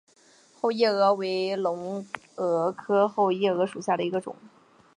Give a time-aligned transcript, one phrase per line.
[0.59, 2.03] 后夜蛾为隆
[2.35, 4.35] 蛾科后夜蛾属下的一个种。